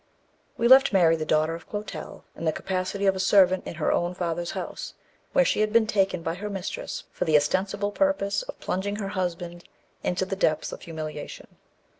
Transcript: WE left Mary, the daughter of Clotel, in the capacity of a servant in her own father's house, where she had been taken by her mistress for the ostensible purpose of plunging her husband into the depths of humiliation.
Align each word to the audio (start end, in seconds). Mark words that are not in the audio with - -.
WE 0.57 0.67
left 0.67 0.91
Mary, 0.91 1.15
the 1.15 1.27
daughter 1.27 1.53
of 1.53 1.69
Clotel, 1.69 2.23
in 2.35 2.43
the 2.45 2.51
capacity 2.51 3.05
of 3.05 3.15
a 3.15 3.19
servant 3.19 3.67
in 3.67 3.75
her 3.75 3.91
own 3.91 4.15
father's 4.15 4.49
house, 4.57 4.95
where 5.31 5.45
she 5.45 5.59
had 5.61 5.71
been 5.71 5.85
taken 5.85 6.23
by 6.23 6.33
her 6.33 6.49
mistress 6.49 7.03
for 7.11 7.25
the 7.25 7.37
ostensible 7.37 7.91
purpose 7.91 8.41
of 8.41 8.59
plunging 8.59 8.95
her 8.95 9.09
husband 9.09 9.63
into 10.01 10.25
the 10.25 10.35
depths 10.35 10.71
of 10.71 10.81
humiliation. 10.81 11.45